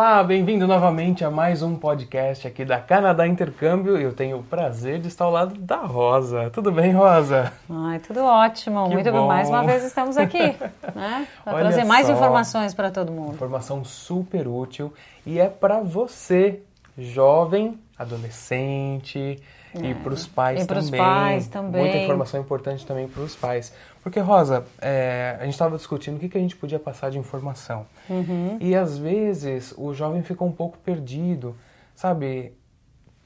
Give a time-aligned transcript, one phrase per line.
[0.00, 3.98] Olá, bem-vindo novamente a mais um podcast aqui da Canadá Intercâmbio.
[3.98, 6.48] Eu tenho o prazer de estar ao lado da Rosa.
[6.48, 7.52] Tudo bem, Rosa?
[7.68, 8.84] Ai, tudo ótimo.
[8.84, 9.18] Que Muito bom.
[9.18, 9.28] bem.
[9.28, 10.38] Mais uma vez estamos aqui,
[10.96, 11.28] né?
[11.44, 12.14] Para trazer mais só.
[12.14, 13.34] informações para todo mundo.
[13.34, 14.90] Informação super útil
[15.26, 16.62] e é para você,
[16.96, 19.38] jovem, adolescente
[19.74, 20.62] e para os pais É.
[20.62, 21.00] E também.
[21.00, 21.82] pais também.
[21.82, 23.72] Muita informação importante também para os pais.
[24.02, 27.18] Porque, Rosa, é, a gente estava discutindo o que, que a gente podia passar de
[27.18, 27.86] informação.
[28.08, 28.56] Uhum.
[28.60, 31.54] E às vezes o jovem fica um pouco perdido,
[31.94, 32.52] sabe?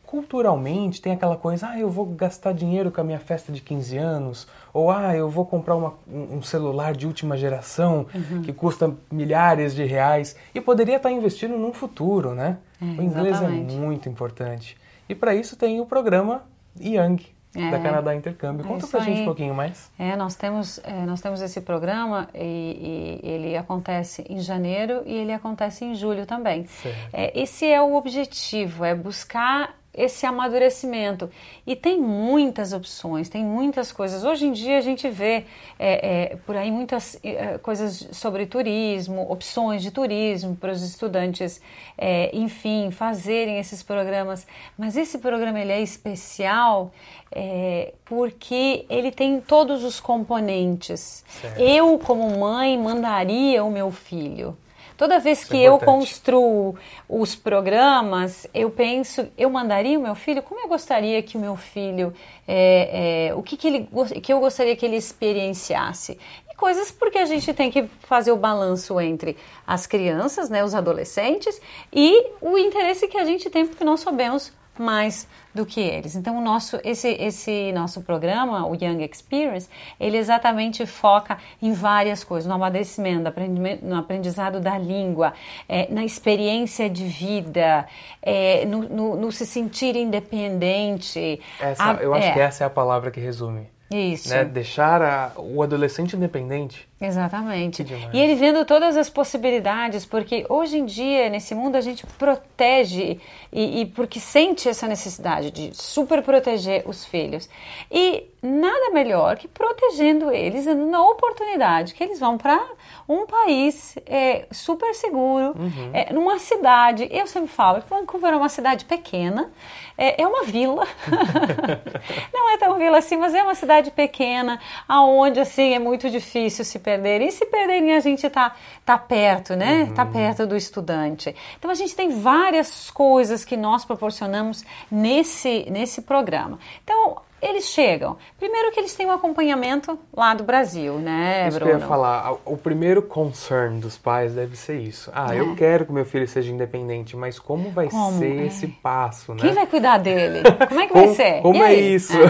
[0.05, 3.97] Culturalmente tem aquela coisa, ah, eu vou gastar dinheiro com a minha festa de 15
[3.97, 8.42] anos, ou ah, eu vou comprar uma- um um celular de última geração Uhum.
[8.42, 12.59] que custa milhares de reais e poderia estar investindo num futuro, né?
[12.81, 13.75] É, o inglês exatamente.
[13.75, 14.77] é muito importante.
[15.08, 16.44] E para isso tem o programa
[16.80, 17.19] Young,
[17.56, 17.70] É.
[17.70, 18.64] da Canadá Intercâmbio.
[18.64, 19.22] É Conta pra gente aí.
[19.22, 19.91] um pouquinho mais.
[19.98, 25.14] É, nós temos, é, nós temos esse programa e, e ele acontece em janeiro e
[25.14, 26.66] ele acontece em julho também.
[27.12, 31.31] É, esse é o objetivo, é buscar esse amadurecimento.
[31.67, 34.25] E tem muitas opções, tem muitas coisas.
[34.25, 35.45] Hoje em dia a gente vê
[35.78, 41.61] é, é, por aí muitas é, coisas sobre turismo, opções de turismo para os estudantes,
[41.97, 44.47] é, enfim, fazerem esses programas.
[44.77, 46.92] Mas esse programa ele é especial
[47.31, 51.25] é, porque ele tem todos os componentes.
[51.29, 51.61] Certo.
[51.61, 54.56] Eu, como mãe, mandaria o meu filho.
[54.97, 56.77] Toda vez Isso que é eu construo
[57.09, 61.56] os programas, eu penso, eu mandaria o meu filho, como eu gostaria que o meu
[61.56, 62.14] filho,
[62.47, 63.89] é, é, o que, que, ele,
[64.23, 66.17] que eu gostaria que ele experienciasse.
[66.48, 69.36] E coisas porque a gente tem que fazer o balanço entre
[69.67, 71.61] as crianças, né, os adolescentes,
[71.92, 76.17] e o interesse que a gente tem, porque nós sabemos mais do que eles.
[76.17, 79.68] Então, o nosso, esse, esse nosso programa, o Young Experience,
[80.01, 85.33] ele exatamente foca em várias coisas, no amadurecimento, no aprendi- no aprendizado da língua,
[85.68, 87.86] eh, na experiência de vida,
[88.23, 91.41] eh, no, no- no se sentir independente.
[91.61, 93.68] Essa, A- eu acho é, que essa é a palavra que resume.
[93.91, 94.30] Isso.
[94.30, 94.45] Né?
[94.45, 96.89] Deixar a- o adolescente independente.
[97.07, 97.85] Exatamente.
[98.13, 103.19] E ele vendo todas as possibilidades, porque hoje em dia, nesse mundo, a gente protege
[103.53, 107.48] e, e porque sente essa necessidade de super proteger os filhos.
[107.91, 112.63] E nada melhor que protegendo eles na oportunidade que eles vão para
[113.09, 115.91] um país é, super seguro, Uhum.
[115.92, 117.09] é, numa cidade.
[117.11, 119.51] Eu sempre falo que Vancouver é uma cidade pequena,
[119.97, 120.86] é, é uma vila.
[122.33, 126.65] Não é tão vila assim, mas é uma cidade pequena, aonde assim é muito difícil
[126.65, 127.28] se perderem.
[127.28, 129.90] E se perderem, a gente tá, tá perto, né?
[129.94, 131.34] Tá perto do estudante.
[131.58, 136.58] Então a gente tem várias coisas que nós proporcionamos nesse, nesse programa.
[136.82, 138.16] Então, eles chegam.
[138.38, 141.78] Primeiro que eles têm um acompanhamento lá do Brasil, né, Isso que Bruno?
[141.78, 145.11] eu ia falar, o primeiro concern dos pais deve ser isso.
[145.14, 147.90] Ah, eu quero que meu filho seja independente, mas como vai É.
[147.90, 148.19] Como?
[148.19, 148.46] ser É.
[148.46, 149.40] esse passo, né?
[149.43, 150.43] Quem vai cuidar dele?
[150.69, 151.43] Como é que vai Como- ser?
[151.43, 152.14] Como é isso?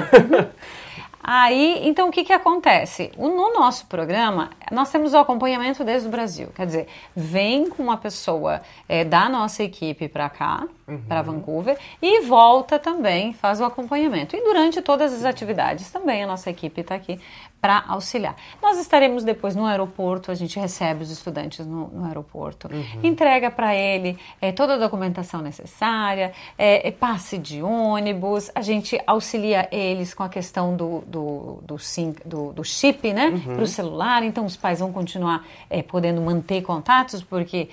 [1.27, 3.11] Aí, então, o que, que acontece?
[3.17, 6.49] No nosso programa, nós temos o acompanhamento desde o Brasil.
[6.55, 6.87] Quer dizer,
[7.17, 10.69] vem com uma pessoa eh, da nossa equipe para cá,
[11.09, 14.37] para Vancouver, e volta também, faz o acompanhamento.
[14.37, 17.19] E durante todas as atividades também a nossa equipe está aqui
[17.61, 18.37] para auxiliar.
[18.63, 22.69] Nós estaremos depois no aeroporto, a gente recebe os estudantes no, no aeroporto,
[23.03, 29.01] entrega para ele eh, toda a documentação necessária, eh, eh, passe de ônibus, a gente
[29.07, 33.67] auxilia eles com a questão do, do, do, sim- do- do chip, né, para o
[33.67, 37.71] celular, então os pais vão continuar eh, podendo manter contatos, porque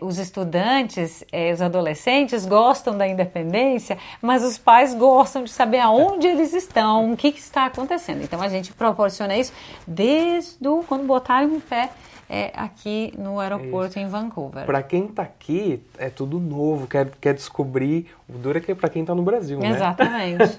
[0.00, 1.22] os estudantes,
[1.52, 7.16] os adolescentes gostam da independência, mas os pais gostam de saber aonde eles estão, o
[7.16, 8.22] que, que está acontecendo.
[8.22, 9.52] Então a gente proporciona isso
[9.86, 11.90] desde o, quando botarem o pé
[12.28, 14.66] eh, aqui no aeroporto em Vancouver.
[14.66, 18.08] Pra quem tá aqui, é tudo novo, quer, quer descobrir.
[18.28, 19.68] O duro é que é pra quem tá no Brasil, né?
[19.68, 20.42] Exatamente.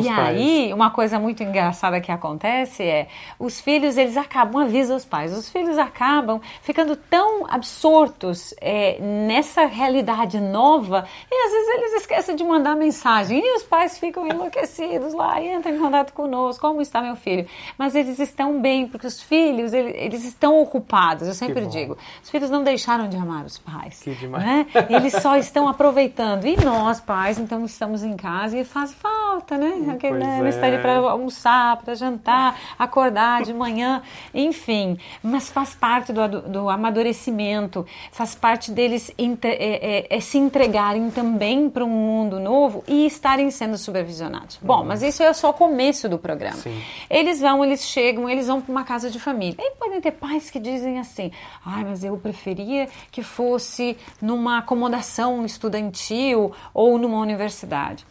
[0.00, 0.08] e pais.
[0.08, 5.36] aí, uma coisa muito engraçada que acontece é os filhos, eles acabam, avisa os pais,
[5.36, 12.36] os filhos acabam ficando tão absortos é, nessa realidade nova e às vezes eles esquecem
[12.36, 16.80] de mandar mensagem e os pais ficam enlouquecidos lá e entram em contato conosco, como
[16.80, 17.46] está meu filho?
[17.76, 21.98] Mas eles estão bem, porque os filhos, ele- eles estão ocupados, eu sempre digo.
[22.22, 24.00] Os filhos não deixaram de amar os pais.
[24.02, 24.44] Que demais.
[24.44, 24.66] né?
[24.88, 29.90] Eles só estão aproveitando E nós, pais, então estamos em casa e faz falta, né?
[29.90, 30.40] Aquele, né?
[30.40, 30.78] Ali é.
[30.78, 34.02] para almoçar, para jantar, acordar de manhã,
[34.34, 34.98] enfim.
[35.22, 41.10] Mas faz parte do, do amadurecimento, faz parte deles inte- é, é, é se entregarem
[41.10, 44.58] também para um mundo novo e estarem sendo supervisionados.
[44.60, 46.56] Bom, mas isso é só o começo do programa.
[46.56, 46.80] Sim.
[47.08, 49.56] Eles vão, eles chegam, eles vão para uma casa de família.
[49.58, 51.30] E podem ter pais que dizem assim:
[51.64, 56.25] ai, mas eu preferia que fosse numa acomodação estudantil
[56.74, 58.04] ou numa universidade.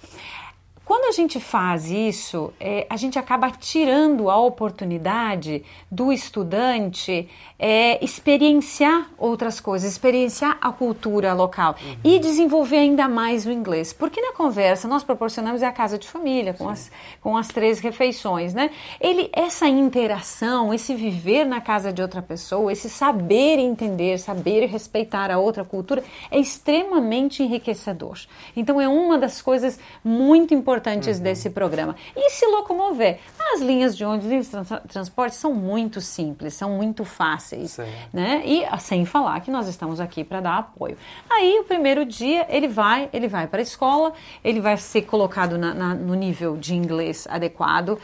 [0.96, 5.62] Quando a gente faz isso, é, a gente acaba tirando a oportunidade
[5.92, 7.28] do estudante
[7.60, 13.92] é, experienciar outras coisas, experienciar a cultura local e desenvolver ainda mais o inglês.
[13.92, 16.90] Porque na conversa nós proporcionamos a casa de família com as,
[17.20, 18.72] com as três refeições, né?
[18.98, 25.30] Ele, essa interação, esse viver na casa de outra pessoa, esse saber entender, saber respeitar
[25.30, 26.02] a outra cultura
[26.32, 28.18] é extremamente enriquecedor.
[28.56, 30.85] Então é uma das coisas muito importantes
[31.20, 31.96] desse programa.
[32.16, 33.20] E se locomover.
[33.54, 37.78] As linhas de ônibus e trans- transporte são muito simples, são muito fáceis,
[38.14, 38.42] né?
[38.46, 40.98] E ah, sem falar que nós estamos aqui para dar apoio.
[41.30, 45.58] Aí o primeiro dia ele vai, ele vai para a escola, ele vai ser colocado
[45.58, 47.98] na- na- no nível de inglês adequado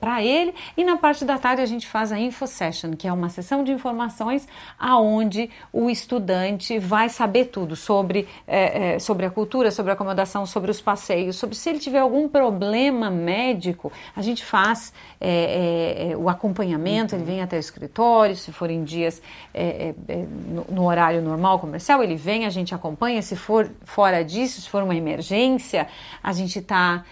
[0.00, 3.12] para ele e na parte da tarde a gente faz a info session, que é
[3.12, 4.48] uma sessão de informações
[4.78, 10.46] aonde o estudante vai saber tudo sobre eh, eh, sobre a cultura, sobre a acomodação,
[10.46, 16.10] sobre os passeios, sobre se ele tiver algum problema médico, a gente faz eh, eh,
[16.12, 19.20] eh, o acompanhamento, ele vem até o escritório, se forem dias
[19.52, 23.70] eh, eh, eh, no, no horário normal comercial, ele vem, a gente acompanha, se for
[23.84, 25.86] fora disso, se for uma emergência,
[26.22, 27.04] a gente está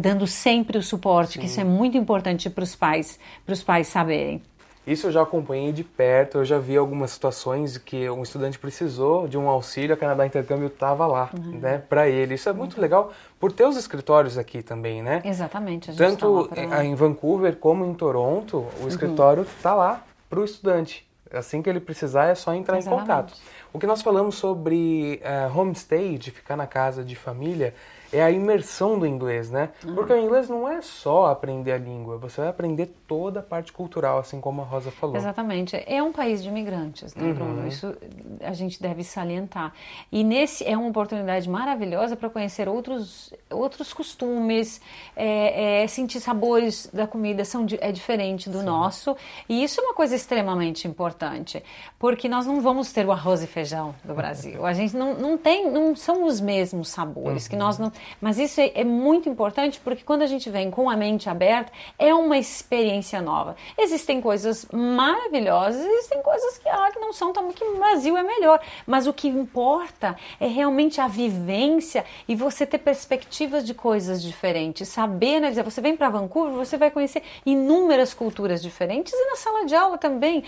[0.00, 3.88] dando sempre o suporte, que isso é muito importante para os pais, para os pais
[3.88, 4.40] saberem.
[4.86, 9.26] Isso eu já acompanhei de perto, eu já vi algumas situações que um estudante precisou
[9.26, 11.58] de um auxílio, a Canadá Intercâmbio estava lá, Uhum.
[11.58, 12.34] né, para ele.
[12.34, 13.10] Isso é muito legal
[13.40, 15.22] por ter os escritórios aqui também, né?
[15.24, 18.84] Exatamente, Tanto pra- em Vancouver como em Toronto, Uhum.
[18.84, 21.06] o escritório está lá para o estudante.
[21.32, 23.02] Assim que ele precisar, é só entrar Exatamente.
[23.02, 23.34] em contato.
[23.72, 27.74] O que nós falamos sobre eh, homestay, de ficar na casa de família,
[28.12, 29.70] é a imersão do inglês, né?
[29.84, 29.94] Uhum.
[29.94, 33.72] Porque o inglês não é só aprender a língua, você vai aprender toda a parte
[33.72, 35.16] cultural, assim como a Rosa falou.
[35.16, 35.82] Exatamente.
[35.86, 37.66] É um país de imigrantes, né, Bruno?
[37.66, 37.94] Isso
[38.40, 39.72] a gente deve salientar.
[40.10, 44.80] E nesse é uma oportunidade maravilhosa para conhecer outros, outros costumes,
[45.16, 49.16] é, é, sentir sabores da comida são, é diferente do nosso.
[49.48, 51.62] E isso é uma coisa extremamente importante,
[51.98, 54.64] porque nós não vamos ter o arroz e feijão do Brasil.
[54.64, 57.92] A gente não, não tem, não são os mesmos sabores que nós não.
[58.20, 61.72] Mas isso é, é muito importante porque quando a gente vem com a mente aberta,
[61.98, 63.56] é uma experiência nova.
[63.78, 68.22] Existem coisas maravilhosas, existem coisas que, ah, que não são tão que o Brasil é
[68.22, 68.60] melhor.
[68.86, 74.88] Mas o que importa é realmente a vivência e você ter perspectivas de coisas diferentes,
[74.88, 75.62] saber analisar.
[75.62, 79.98] Você vem para Vancouver, você vai conhecer inúmeras culturas diferentes e na sala de aula
[79.98, 80.44] também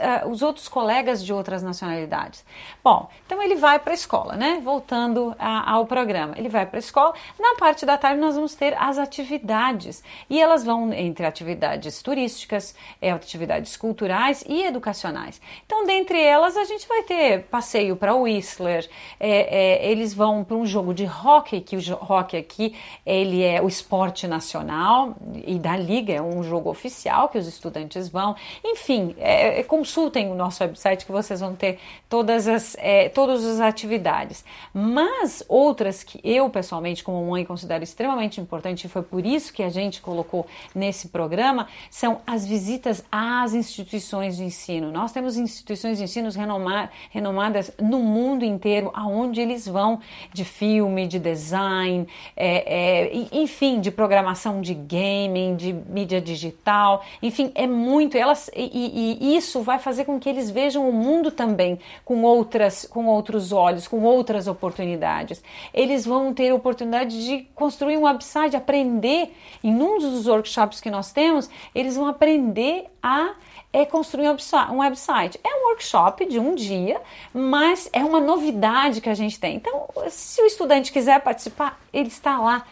[0.00, 2.44] ah, os outros colegas de outras nacionalidades.
[2.82, 4.60] Bom, então ele vai para a escola, né?
[4.62, 7.14] Voltando a- ao programa, ele vai para escola.
[7.38, 12.74] Na parte da tarde nós vamos ter as atividades e elas vão entre atividades turísticas,
[13.00, 15.40] eh, atividades culturais e educacionais.
[15.66, 18.88] Então, dentre elas a gente vai ter passeio para Whistler,
[19.18, 23.60] eh, eh, eles vão para um jogo de hockey, que o hockey aqui ele é
[23.62, 25.16] o esporte nacional
[25.46, 28.36] e da liga é um jogo oficial que os estudantes vão.
[28.64, 31.78] Enfim, eh, eh, consultem o nosso website que vocês vão ter
[32.08, 34.44] todas as eh, todas as atividades.
[34.72, 39.62] Mas outras que eu pessoalmente como mãe considero extremamente importante e foi por isso que
[39.62, 44.90] a gente colocou nesse programa são as visitas às instituições de ensino.
[44.90, 50.00] Nós temos instituições de ensino renoma- renomadas no mundo inteiro, aonde eles vão
[50.32, 57.52] de filme, de design, é, é, enfim, de programação de gaming, de mídia digital, enfim,
[57.54, 58.16] é muito.
[58.16, 62.86] Elas e, e- isso vai fazer com que eles vejam o mundo também com outras,
[62.86, 65.42] com outros olhos, com outras oportunidades.
[65.72, 71.12] Eles vão ter oportunidade de construir um website, aprender em um dos workshops que nós
[71.12, 73.34] temos, eles vão aprender a
[73.70, 75.40] é construir um websi- website.
[75.42, 77.00] É um workshop de um dia,
[77.34, 79.56] mas é uma novidade que a gente tem.
[79.56, 82.64] Então, se o estudante quiser participar, ele está lá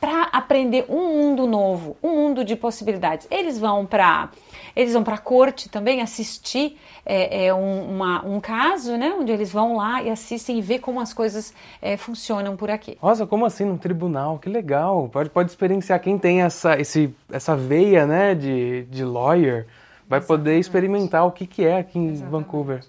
[0.00, 3.26] para aprender um mundo novo, um mundo de possibilidades.
[3.30, 4.30] Eles vão para
[4.74, 9.32] eles vão para a corte também assistir é, é, um, uma- um caso, né, onde
[9.32, 11.52] eles vão lá e assistem e vê como as coisas
[11.82, 12.96] é, funcionam por aqui.
[13.02, 14.38] Nossa, como assim num tribunal?
[14.38, 15.08] Que legal.
[15.12, 19.66] Pode, pode experienciar quem tem essa, esse, essa veia, né, de, de lawyer,
[20.08, 22.80] vai poder experimentar o que, que é aqui em Vancouver.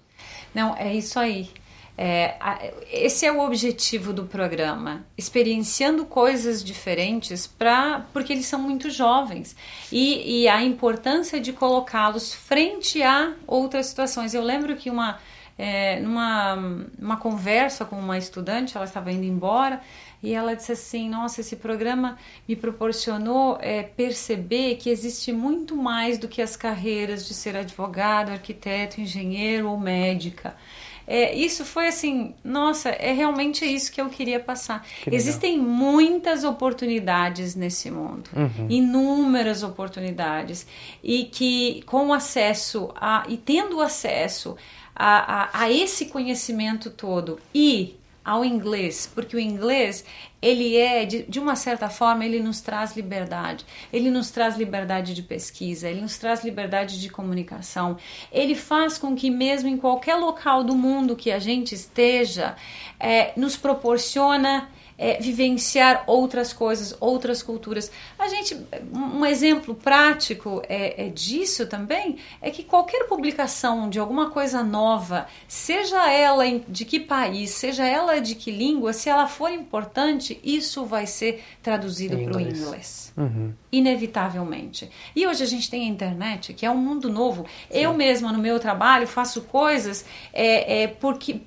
[0.54, 1.50] Não, é isso aí.
[1.96, 8.88] É, esse é o objetivo do programa, experienciando coisas diferentes para porque eles são muito
[8.88, 9.54] jovens
[9.90, 14.32] e, e a importância de colocá-los frente a outras situações.
[14.32, 15.18] Eu lembro que uma
[15.58, 16.54] é, numa
[16.98, 19.80] uma conversa com uma estudante, ela estava indo embora
[20.22, 22.16] e ela disse assim: Nossa, esse programa
[22.48, 28.30] me proporcionou é, perceber que existe muito mais do que as carreiras de ser advogado,
[28.30, 30.56] arquiteto, engenheiro ou médica.
[31.04, 34.86] É, isso foi assim, nossa, é realmente isso que eu queria passar.
[35.02, 38.66] Que Existem muitas oportunidades nesse mundo, uhum.
[38.70, 40.64] inúmeras oportunidades,
[41.02, 44.56] e que com acesso a e tendo acesso
[44.94, 50.04] a, a, a esse conhecimento todo e ao inglês, porque o inglês
[50.40, 55.14] ele é de, de, uma certa forma ele nos traz liberdade, ele nos traz liberdade
[55.14, 57.96] de pesquisa, ele nos traz liberdade de comunicação,
[58.32, 62.56] ele faz com que mesmo em qualquer local do mundo que a gente esteja,
[62.98, 67.90] é, nos proporciona é, vivenciar outras coisas, outras culturas.
[68.18, 68.56] A gente,
[68.92, 75.26] um exemplo prático é, é, disso também é que qualquer publicação de alguma coisa nova,
[75.48, 80.84] seja ela de que país, seja ela de que língua, se ela for importante, isso
[80.84, 83.12] vai ser traduzido para o inglês.
[83.16, 83.52] Uhum.
[83.70, 84.90] Inevitavelmente.
[85.14, 87.44] E hoje a gente tem a internet, que é um mundo novo.
[87.44, 87.78] Sim.
[87.78, 91.40] Eu mesma, no meu trabalho, faço coisas é, é porque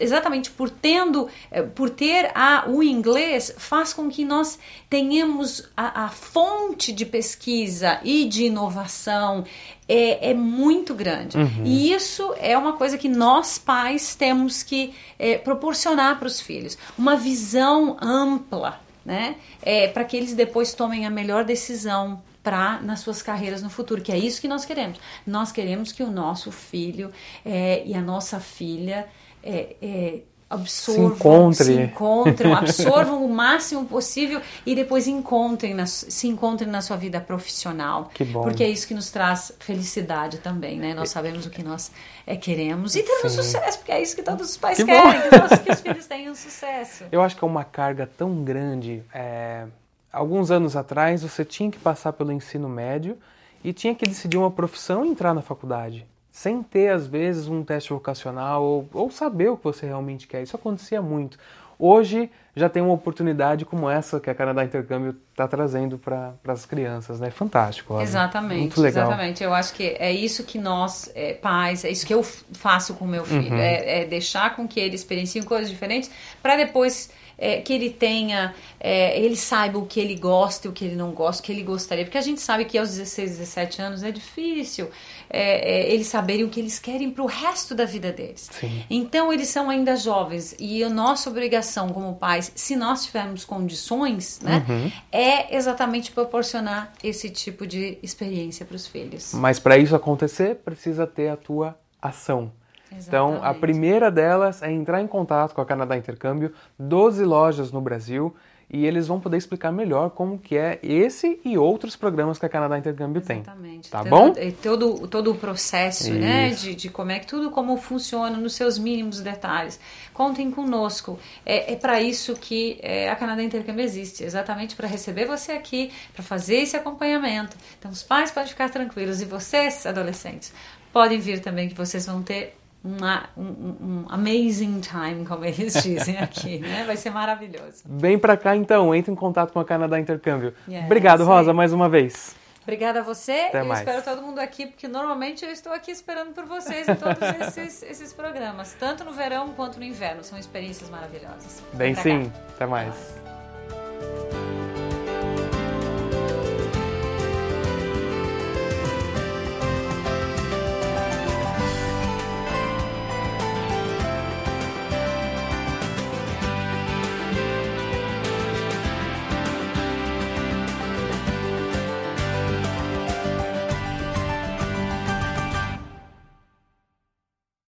[0.00, 6.06] exatamente por tendo, é, por ter a o inglês faz com que nós tenhamos a,
[6.06, 9.44] a fonte de pesquisa e de inovação
[9.88, 11.36] é, é muito grande.
[11.36, 11.62] Uhum.
[11.64, 16.76] E isso é uma coisa que nós pais temos que é, proporcionar para os filhos.
[16.96, 19.36] Uma visão ampla, né?
[19.62, 24.00] É, para que eles depois tomem a melhor decisão para nas suas carreiras no futuro,
[24.00, 24.98] que é isso que nós queremos.
[25.26, 27.12] Nós queremos que o nosso filho
[27.44, 29.06] é, e a nossa filha
[29.42, 31.64] é, é, absorvam, se, encontre.
[31.64, 37.20] se encontram, absorvam o máximo possível e depois encontrem na, se encontrem na sua vida
[37.20, 38.10] profissional.
[38.14, 38.42] Que bom.
[38.42, 40.94] Porque é isso que nos traz felicidade também, né?
[40.94, 41.92] Nós sabemos o que nós
[42.26, 45.54] é, queremos e temos sucesso, porque é isso que todos os pais que querem, que
[45.54, 47.04] os, que os, filhos tenham sucesso.
[47.12, 49.02] Eu acho que é uma carga tão grande.
[49.12, 49.66] É...
[50.10, 53.18] Alguns anos atrás, você tinha que passar pelo ensino médio
[53.62, 56.06] e tinha que decidir uma profissão e entrar na faculdade
[56.38, 60.40] sem ter, às vezes, um teste vocacional ou, ou saber o que você realmente quer.
[60.40, 61.36] Isso acontecia muito.
[61.76, 66.64] Hoje já tem uma oportunidade como essa que a Canadá Intercâmbio está trazendo para as
[66.64, 67.28] crianças, né?
[67.32, 67.94] Fantástico.
[67.94, 68.04] Olha.
[68.04, 68.60] Exatamente.
[68.60, 69.08] Muito legal.
[69.08, 69.42] Exatamente.
[69.42, 73.04] Eu acho que é isso que nós, é, pais, é isso que eu faço com
[73.04, 73.50] meu filho.
[73.50, 73.58] Uhum.
[73.58, 76.08] É, é deixar com que ele experiencie coisas diferentes
[76.40, 80.72] para depois é, que ele tenha, é, ele saiba o que ele gosta e o
[80.72, 82.04] que ele não gosta, o que ele gostaria.
[82.04, 84.90] Porque a gente sabe que aos 16, 17 anos é difícil
[85.30, 88.48] é, é, eles saberem o que eles querem para o resto da vida deles.
[88.50, 88.84] Sim.
[88.88, 94.40] Então eles são ainda jovens e a nossa obrigação como pais, se nós tivermos condições,
[94.42, 94.90] né, uhum.
[95.12, 99.32] é exatamente proporcionar esse tipo de experiência para os filhos.
[99.34, 102.52] Mas para isso acontecer, precisa ter a tua ação.
[102.92, 107.80] Então, a primeira delas é entrar em contato com a Canadá Intercâmbio, 12 lojas no
[107.80, 108.34] Brasil,
[108.70, 112.48] e eles vão poder explicar melhor como que é esse e outros programas que a
[112.48, 113.88] Canadá Intercâmbio Exatamente.
[113.90, 113.90] tem.
[113.90, 113.90] Exatamente.
[113.90, 114.32] Tá bom?
[114.62, 116.18] Todo, todo o processo, Isso.
[116.18, 119.80] né, de, de como é que tudo como funciona nos seus mínimos detalhes.
[120.12, 121.18] Contem conosco.
[121.46, 125.90] É, é para isso que é, a Canadá Intercâmbio existe, exatamente para receber você aqui,
[126.12, 127.56] para fazer esse acompanhamento.
[127.78, 130.52] Então, os pais podem ficar tranquilos e vocês, adolescentes,
[130.92, 136.18] podem vir também que vocês vão ter uma, um, um, amazing time, como eles dizem
[136.18, 136.84] aqui, né?
[136.84, 137.84] Vai ser maravilhoso.
[137.86, 140.54] Vem para cá então, entre em contato com a Canadá Intercâmbio.
[140.68, 142.36] Yes, Obrigado, Rosa, mais uma vez.
[142.62, 143.46] Obrigada a você.
[143.48, 143.80] Até eu mais.
[143.80, 147.18] espero todo mundo aqui, porque normalmente eu estou aqui esperando por vocês em todos
[147.56, 150.22] esses, esses programas, tanto no verão quanto no inverno.
[150.22, 151.62] São experiências maravilhosas.
[151.72, 152.28] Bem sim.
[152.28, 152.38] Cá.
[152.54, 152.94] Até mais.
[152.94, 154.47] Até mais.